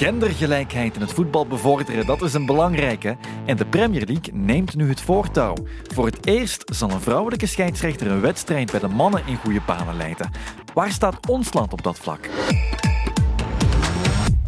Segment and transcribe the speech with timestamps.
[0.00, 3.16] Gendergelijkheid in het voetbal bevorderen, dat is een belangrijke.
[3.46, 5.54] En de Premier League neemt nu het voortouw.
[5.94, 9.96] Voor het eerst zal een vrouwelijke scheidsrechter een wedstrijd bij de mannen in goede banen
[9.96, 10.30] leiden.
[10.74, 12.28] Waar staat ons land op dat vlak?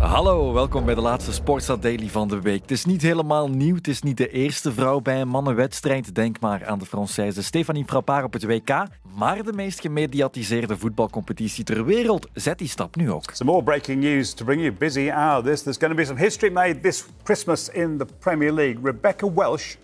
[0.02, 2.60] Hallo, welkom bij de laatste Sportstad Daily van de week.
[2.60, 6.14] Het is niet helemaal nieuw, het is niet de eerste vrouw bij een mannenwedstrijd.
[6.14, 8.86] Denk maar aan de Française Stéphanie Frappard op het WK.
[9.16, 13.30] Maar de meest gemediatiseerde voetbalcompetitie ter wereld zet die stap nu ook.
[13.32, 14.72] Some more breaking news to bring you.
[14.72, 15.62] Busy hour this.
[15.62, 18.78] There's going to be some history made this Christmas in the Premier League.
[18.82, 19.74] Rebecca Welsh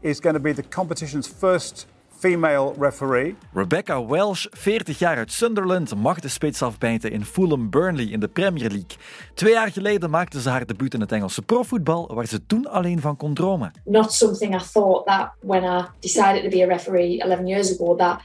[0.00, 1.86] is going to be the competition's first
[2.18, 3.36] female referee.
[3.52, 8.28] Rebecca Welsh, 40 jaar uit Sunderland, mag de spits afbijten in Fulham Burnley in de
[8.28, 8.96] Premier League.
[9.34, 13.00] Twee jaar geleden maakte ze haar debuut in het Engelse profvoetbal, waar ze toen alleen
[13.00, 13.72] van kon dromen.
[13.84, 17.94] Not something I thought that when I decided to be a referee 11 years ago
[17.94, 18.20] that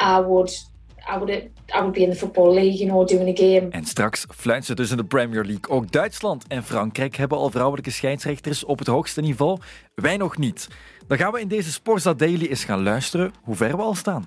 [0.00, 0.72] I would
[1.08, 3.70] I would I would be in the football league, you know, doing a game.
[3.70, 5.68] En straks fluit ze dus in de Premier League.
[5.68, 9.58] Ook Duitsland en Frankrijk hebben al vrouwelijke scheidsrechters op het hoogste niveau.
[9.94, 10.68] Wij nog niet.
[11.06, 14.26] Dan gaan we in deze Sportsa Daily eens gaan luisteren hoe ver we al staan.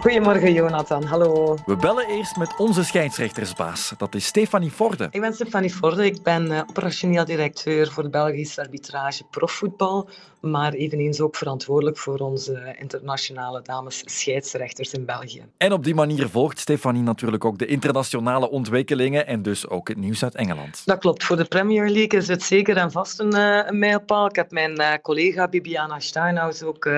[0.00, 1.56] Goedemorgen Jonathan, hallo.
[1.66, 3.92] We bellen eerst met onze scheidsrechtersbaas.
[3.96, 5.08] Dat is Stefanie Forde.
[5.10, 10.08] Ik ben Stefanie Forde, ik ben uh, operationeel directeur voor Belgisch arbitrage profvoetbal,
[10.40, 15.42] maar eveneens ook verantwoordelijk voor onze internationale dames scheidsrechters in België.
[15.56, 19.96] En op die manier volgt Stefanie natuurlijk ook de internationale ontwikkelingen en dus ook het
[19.96, 20.82] nieuws uit Engeland.
[20.84, 24.26] Dat klopt, voor de Premier League is het zeker en vast een, uh, een mijlpaal.
[24.26, 26.90] Ik heb mijn uh, collega Bibiana Steinhaus ook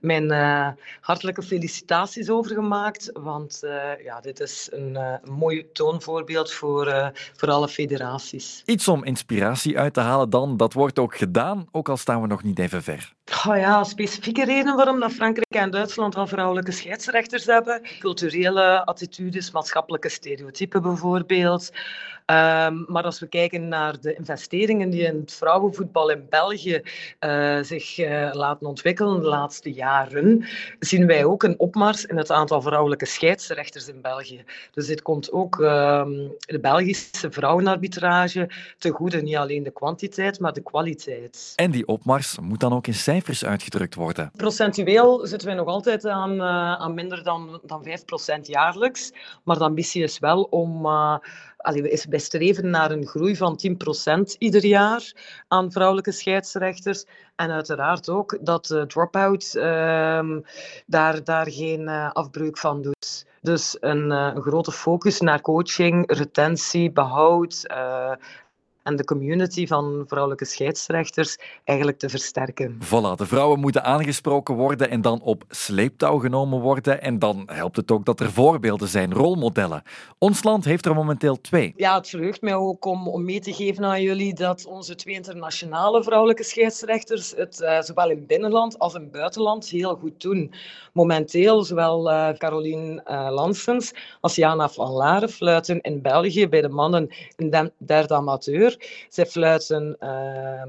[0.00, 0.30] mijn
[1.00, 3.60] hartelijke felicitaties over gemaakt, want
[4.04, 8.62] ja, dit is een mooi toonvoorbeeld voor, voor alle federaties.
[8.64, 12.26] Iets om inspiratie uit te halen dan, dat wordt ook gedaan, ook al staan we
[12.26, 13.14] nog niet even ver.
[13.30, 17.82] Oh ja, specifieke reden waarom dat Frankrijk en Duitsland al vrouwelijke scheidsrechters hebben.
[17.98, 21.70] Culturele attitudes, maatschappelijke stereotypen bijvoorbeeld.
[22.26, 26.82] Um, maar als we kijken naar de investeringen die in het vrouwenvoetbal in België
[27.20, 30.44] uh, zich uh, laten ontwikkelen de laatste jaren,
[30.78, 34.44] zien wij ook een opmars in het aantal vrouwelijke scheidsrechters in België.
[34.72, 39.22] Dus dit komt ook um, de Belgische vrouwenarbitrage te goede.
[39.22, 41.52] Niet alleen de kwantiteit, maar de kwaliteit.
[41.56, 44.30] En die opmars moet dan ook in cijfers uitgedrukt worden.
[44.36, 49.12] Procentueel zitten wij nog altijd aan, uh, aan minder dan, dan 5% jaarlijks.
[49.44, 50.86] Maar de ambitie is wel om
[51.62, 55.12] allee, we streven naar een groei van 10% ieder jaar
[55.48, 57.04] aan vrouwelijke scheidsrechters.
[57.36, 60.36] En uiteraard ook dat de drop-out uh,
[60.86, 63.26] daar, daar geen uh, afbreuk van doet.
[63.40, 68.12] Dus een, uh, grote focus naar coaching, retentie, behoud, uh,
[68.90, 72.78] en de community van vrouwelijke scheidsrechters eigenlijk te versterken.
[72.84, 77.02] Voilà, de vrouwen moeten aangesproken worden en dan op sleeptouw genomen worden.
[77.02, 79.82] En dan helpt het ook dat er voorbeelden zijn, rolmodellen.
[80.18, 81.72] Ons land heeft er momenteel twee.
[81.76, 85.14] Ja, het verheugt mij ook om, om mee te geven aan jullie dat onze twee
[85.14, 90.52] internationale vrouwelijke scheidsrechters het uh, zowel in binnenland als in buitenland heel goed doen.
[90.92, 96.68] Momenteel zowel uh, Caroline uh, Lansens als Jana van Laren fluiten in België bij de
[96.68, 98.79] mannen in de derde amateur.
[99.08, 100.62] Zij fluiten uh,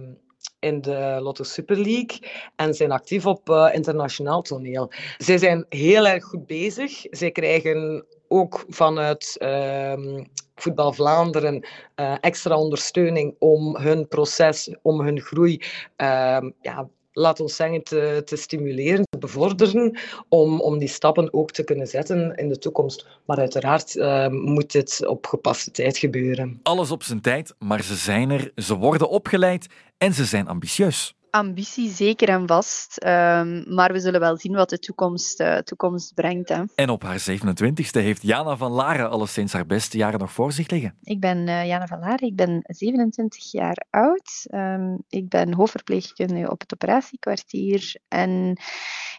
[0.60, 2.20] in de Lotto Super League
[2.56, 4.92] en zijn actief op uh, internationaal toneel.
[5.18, 7.02] Zij zijn heel erg goed bezig.
[7.10, 10.20] Zij krijgen ook vanuit uh,
[10.56, 15.62] Voetbal Vlaanderen uh, extra ondersteuning om hun proces, om hun groei
[15.96, 19.98] ehm, ja, laat ons zeggen, te, te stimuleren, te bevorderen,
[20.30, 23.08] om, om die stappen ook te kunnen zetten in de toekomst.
[23.26, 26.60] Maar uiteraard uh, moet dit op gepaste tijd gebeuren.
[26.64, 29.68] Alles op zijn tijd, maar ze zijn er, ze worden opgeleid
[29.98, 33.06] en ze zijn ambitieus ambitie zeker en vast.
[33.06, 36.50] Um, maar we zullen wel zien wat de toekomst, uh, toekomst brengt.
[36.50, 36.64] Hè.
[36.76, 40.70] En op haar 27e heeft Jana van Laren alleszins haar beste jaren nog voor zich
[40.70, 40.96] liggen.
[41.04, 44.46] Ik ben uh, Jana van Laren, ik ben 27 jaar oud.
[44.54, 47.96] Um, ik ben hoofdverpleegkundige op het operatiekwartier.
[48.08, 48.60] En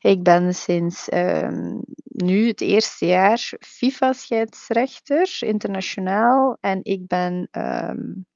[0.00, 6.56] ik ben sinds um, nu het eerste jaar FIFA-scheidsrechter, internationaal.
[6.61, 7.49] En ik ben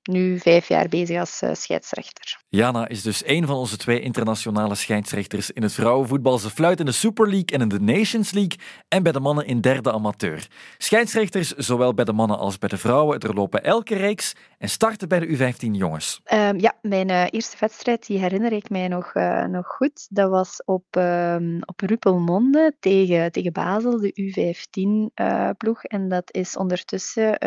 [0.07, 2.41] nu vijf jaar bezig als uh, scheidsrechter.
[2.49, 6.39] Jana is dus een van onze twee internationale scheidsrechters in het vrouwenvoetbal.
[6.39, 8.59] Ze fluit in de Super League en in de Nations League
[8.89, 10.47] en bij de mannen in derde amateur.
[10.79, 15.09] Scheidsrechters, zowel bij de mannen als bij de vrouwen, er lopen elke reeks en starten
[15.09, 16.21] bij de U15 jongens.
[16.33, 20.07] Um, ja, mijn uh, eerste wedstrijd die herinner ik mij nog, uh, nog goed.
[20.11, 25.85] Dat was op, um, op Ruppelmonde tegen, tegen Basel, de U15-ploeg.
[25.85, 27.39] en dat is ondertussen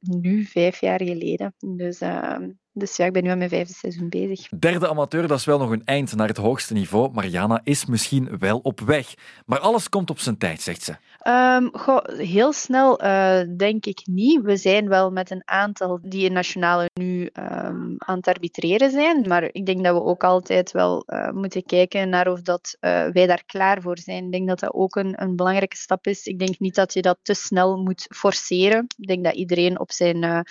[0.00, 1.54] nu vijf jaar geleden.
[1.58, 4.48] Dus dus uh, Dus ja, ik ben nu aan mijn vijfde seizoen bezig.
[4.48, 7.12] Derde amateur, dat is wel nog een eind naar het hoogste niveau.
[7.12, 9.14] Mariana is misschien wel op weg.
[9.46, 10.96] Maar alles komt op zijn tijd, zegt ze.
[11.28, 14.42] Um, goh, heel snel uh, denk ik niet.
[14.42, 19.28] We zijn wel met een aantal die in nationale nu um, aan het arbitreren zijn.
[19.28, 23.06] Maar ik denk dat we ook altijd wel uh, moeten kijken naar of dat, uh,
[23.06, 24.24] wij daar klaar voor zijn.
[24.24, 26.26] Ik denk dat dat ook een, een, belangrijke stap is.
[26.26, 28.86] Ik denk niet dat je dat te snel moet forceren.
[28.96, 30.44] Ik denk dat iedereen op zijn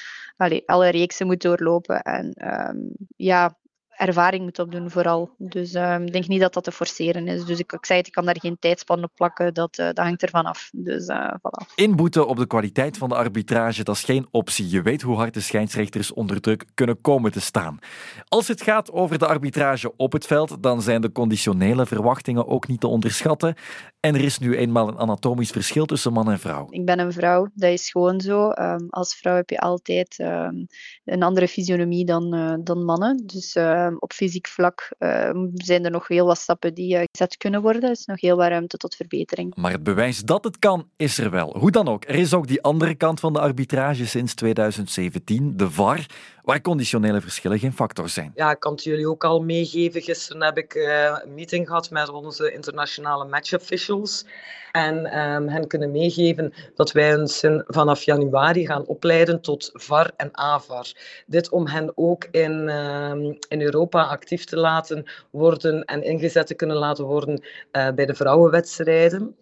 [0.66, 2.02] alle reeksen moet doorlopen.
[2.12, 2.82] En um,
[3.18, 3.56] ja,
[4.02, 5.30] ervaring moet opdoen vooral.
[5.38, 7.46] Dus ehm, ik denk niet dat dat te forceren is.
[7.46, 9.98] Dus ik, ik zei het, ik kan daar geen tijdspan op plakken, dat, uh, dat
[9.98, 10.70] hangt ervan af.
[10.74, 11.76] Dus uh, voilà.
[11.76, 14.70] Inboeten op de kwaliteit van de arbitrage, dat is geen optie.
[14.70, 17.80] Je weet hoe hard de scheidsrechters onder druk kunnen komen te staan.
[18.28, 22.68] Als het gaat over de arbitrage op het veld, dan zijn de conditionele verwachtingen ook
[22.68, 23.56] niet te onderschatten.
[24.00, 26.68] En er is nu eenmaal een anatomisch verschil tussen man en vrouw.
[26.70, 28.52] Ik ben een vrouw, dat is gewoon zo.
[28.52, 30.68] Um, als vrouw heb je altijd um,
[31.06, 33.24] een andere fysionomie dan, uh, dan mannen.
[33.26, 37.38] Dus uh, op fysiek vlak uh, zijn er nog heel wat stappen die uh, gezet
[37.38, 37.82] kunnen worden.
[37.82, 39.56] Er is nog heel wat ruimte tot verbetering.
[39.56, 41.58] Maar het bewijs dat het kan, is er wel.
[41.58, 45.72] Hoe dan ook, er is ook die andere kant van de arbitrage sinds 2017, de
[45.72, 46.06] VAR
[46.44, 48.32] waar conditionele verschillen geen factor zijn.
[48.36, 50.02] Ja, ik kan het jullie ook al meegeven.
[50.02, 54.26] Gisteren heb ik uh, een meeting gehad met onze internationale match officials.
[54.72, 60.30] En um, hen kunnen meegeven dat wij ons vanaf januari gaan opleiden tot VAR en
[60.32, 60.92] AVAR.
[61.26, 66.56] Dit om hen ook in, um, in Europa actief te laten worden en ingezet te
[66.56, 69.36] kunnen laten worden uh, bij de vrouwenwedstrijden.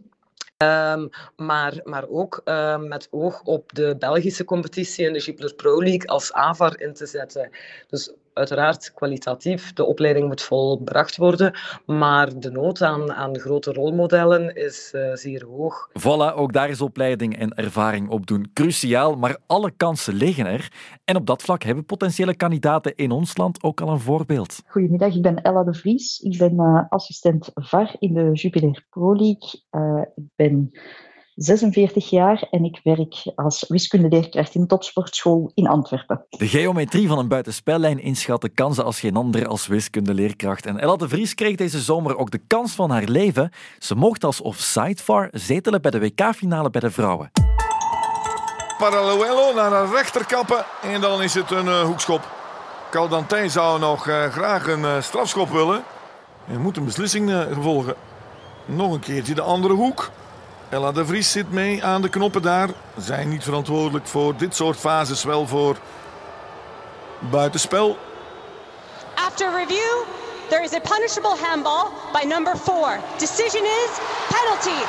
[0.64, 5.84] Um, maar, maar ook um, met oog op de Belgische competitie en de Jupiler Pro
[5.84, 7.50] League als AVAR in te zetten.
[7.88, 14.56] Dus uiteraard kwalitatief, de opleiding moet volbracht worden, maar de nood aan, aan grote rolmodellen
[14.56, 15.90] is uh, zeer hoog.
[16.00, 20.72] Voilà, ook daar is opleiding en ervaring op doen cruciaal, maar alle kansen liggen er.
[21.06, 24.62] En op dat vlak hebben potentiële kandidaten in ons land ook al een voorbeeld.
[24.68, 26.20] Goedemiddag, ik ben Ella de Vries.
[26.20, 29.62] Ik ben uh, assistent VAR in de Jupiler Pro League.
[29.72, 30.72] Uh, ik ben
[31.40, 36.26] 46 jaar en ik werk als wiskundeleerkracht in de topsportschool in Antwerpen.
[36.30, 40.66] De geometrie van een buitenspellijn inschatten kan ze als geen ander als wiskundeleerkracht.
[40.66, 43.52] En Ella de Vries kreeg deze zomer ook de kans van haar leven.
[43.78, 47.32] Ze mocht als offside-var zetelen bij de WK-finale bij de vrouwen.
[48.78, 52.28] Parallelo naar de rechterkappen en dan is het een uh, hoekschop.
[52.92, 55.84] Caldantijn zou nog uh, graag een uh, strafschop willen.
[56.52, 57.96] Er moet een beslissing volgen.
[58.66, 60.12] Nog een keertje de andere hoek.
[60.70, 62.70] Ella de Vries zit mee aan de knoppen daar.
[62.98, 65.78] Zijn niet verantwoordelijk voor dit soort fases, wel voor
[67.20, 67.98] buitenspel.
[69.16, 70.04] After review,
[70.50, 73.00] there is a punishable handball by number 4.
[73.18, 73.90] Decision is
[74.28, 74.86] penalty.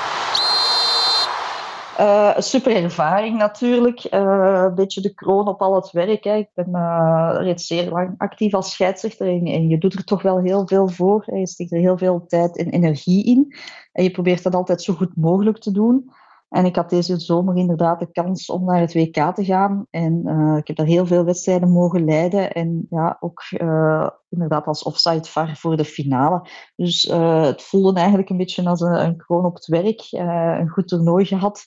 [2.00, 4.04] Uh, super ervaring natuurlijk.
[4.14, 6.24] Uh, een beetje de kroon op al het werk.
[6.24, 6.34] Hè.
[6.34, 10.22] Ik ben uh, reeds zeer lang actief als scheidsrechter en, en, je doet er toch
[10.22, 11.36] wel heel veel voor.
[11.36, 13.54] Je steekt er heel veel tijd en energie in.
[13.92, 16.10] En je probeert dat altijd zo goed mogelijk te doen.
[16.50, 19.86] En ik had deze zomer inderdaad de kans om naar het WK te gaan.
[19.90, 22.52] En uh, ik heb daar heel veel wedstrijden mogen leiden.
[22.52, 26.48] En ja, ook uh, inderdaad als offside var voor de finale.
[26.76, 30.06] Dus uh, het voelde eigenlijk een beetje als een, een kroon op het werk.
[30.10, 31.64] een goed toernooi gehad.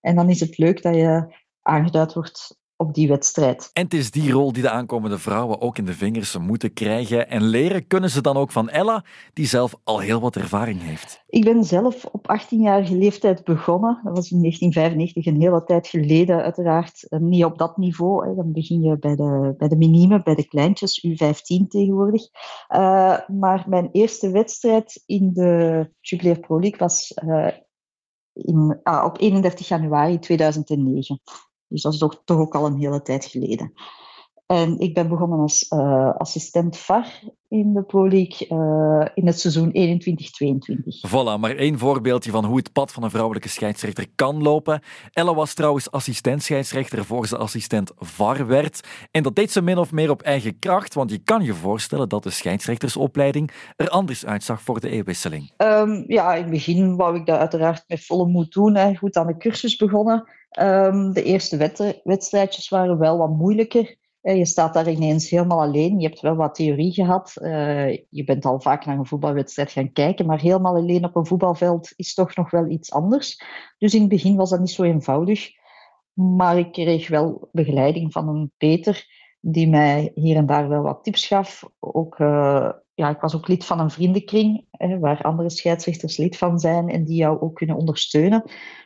[0.00, 3.70] En dan is het leuk dat je aangeduid wordt op die wedstrijd.
[3.72, 7.28] En het is die rol die de aankomende vrouwen ook in de vingers moeten krijgen.
[7.28, 11.22] En leren kunnen ze dan ook van Ella, die zelf al heel wat ervaring heeft.
[11.26, 14.00] Ik ben zelf op 18-jarige leeftijd begonnen.
[14.04, 17.06] Dat was in 1995, een hele tijd geleden uiteraard.
[17.08, 18.34] Niet op dat niveau.
[18.34, 22.22] Dan begin je bij de, bij de minimen, bij de kleintjes, U15 tegenwoordig.
[22.74, 27.48] Uh, maar mijn eerste wedstrijd in de Jubileer Pro League was uh,
[28.32, 31.20] in, ah, op 31 januari 2009.
[31.74, 33.72] Dus dat is toch, toch ook al een hele tijd geleden.
[34.46, 37.22] En ik ben begonnen als uh, assistent VAR
[37.54, 41.08] in de Pro League uh, in het seizoen 21-22.
[41.08, 44.80] Voilà, maar één voorbeeldje van hoe het pad van een vrouwelijke scheidsrechter kan lopen.
[45.12, 48.80] Ella was trouwens assistent scheidsrechter voor ze assistent VAR werd.
[49.10, 52.08] En dat deed ze min of meer op eigen kracht, want je kan je voorstellen
[52.08, 55.52] dat de scheidsrechtersopleiding er anders uitzag voor de eeuwwisseling.
[55.56, 58.74] Um, ja, in het begin wou ik dat uiteraard met volle moed doen.
[58.74, 58.94] Hè.
[58.94, 60.28] Goed aan de cursus begonnen.
[60.60, 61.56] Um, de eerste
[62.04, 63.96] wedstrijdjes waren wel wat moeilijker.
[64.32, 65.98] Je staat daar ineens helemaal alleen.
[66.00, 67.34] Je hebt wel wat theorie gehad.
[67.40, 71.26] Uh, je bent al vaak naar een voetbalwedstrijd gaan kijken, maar helemaal alleen op een
[71.26, 73.40] voetbalveld is toch nog wel iets anders.
[73.78, 75.50] Dus in het begin was dat niet zo eenvoudig.
[76.12, 79.06] Maar ik kreeg wel begeleiding van een Peter,
[79.40, 81.70] die mij hier en daar wel wat tips gaf.
[81.78, 86.36] Ook, uh, ja, ik was ook lid van een vriendenkring, hè, waar andere scheidsrechters lid
[86.36, 88.42] van zijn en die jou ook kunnen ondersteunen.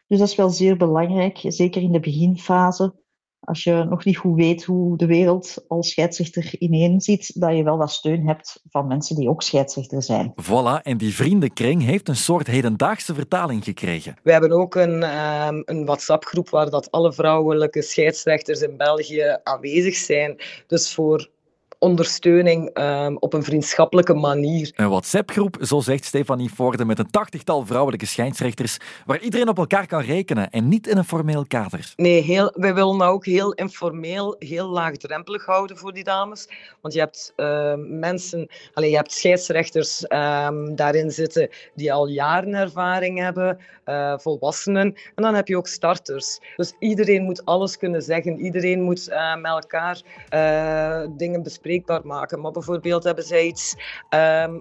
[0.06, 2.94] Dus dat is wel zeer belangrijk, zeker in de beginfase
[3.40, 7.62] als je nog niet goed weet hoe de wereld als scheidsrechter ineen ziet, dat je
[7.62, 10.34] wel wat steun hebt van mensen die ook scheidsrechter zijn.
[10.42, 14.16] Voilà, en die vriendenkring heeft een soort hedendaagse vertaling gekregen.
[14.22, 19.94] We hebben ook een, um, een WhatsApp-groep waar dat alle vrouwelijke scheidsrechters in België aanwezig
[19.94, 20.36] zijn.
[20.66, 21.30] Dus voor
[21.78, 24.72] ondersteuning um, op een vriendschappelijke manier.
[24.74, 29.86] Een WhatsApp-groep, zo zegt Stefanie Voorde, met een tachtigtal vrouwelijke scheidsrechters, waar iedereen op elkaar
[29.86, 31.92] kan rekenen en niet in een formeel kader.
[31.96, 36.48] Nee, heel, wij willen dat ook heel informeel, heel laagdrempelig houden voor die dames.
[36.80, 42.54] Want je hebt uh, mensen, allez, je hebt scheidsrechters um, daarin zitten die al jaren
[42.54, 44.94] ervaring hebben, uh, volwassenen.
[45.14, 46.38] En dan heb je ook starters.
[46.56, 48.40] Dus iedereen moet alles kunnen zeggen.
[48.40, 50.00] Iedereen moet uh, met elkaar
[50.34, 52.40] uh, dingen bespreekbaar maken.
[52.40, 53.76] Maar bijvoorbeeld hebben zij iets.
[54.10, 54.60] Um,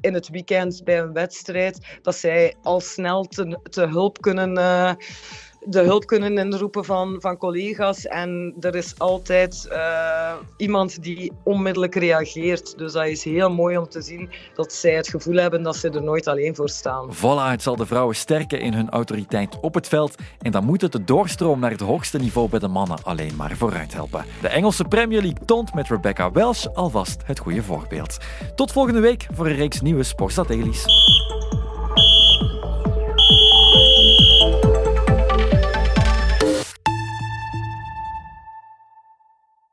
[0.00, 4.92] in het weekend bij een wedstrijd, dat zij al snel te, te hulp kunnen uh,
[5.66, 8.06] de hulp kunnen inroepen van, van collega's.
[8.06, 12.78] En er is altijd uh, iemand die onmiddellijk reageert.
[12.78, 15.90] Dus dat is heel mooi om te zien dat zij het gevoel hebben dat ze
[15.90, 17.14] er nooit alleen voor staan.
[17.14, 20.14] Voilà, het zal de vrouwen sterken in hun autoriteit op het veld.
[20.40, 23.56] En dan moet het de doorstroom naar het hoogste niveau bij de mannen alleen maar
[23.56, 24.24] vooruit helpen.
[24.40, 28.18] De Engelse Premier League toont met Rebecca Welsh alvast het goede voorbeeld.
[28.54, 30.84] Tot volgende week voor een reeks nieuwe Sportstad Dailies.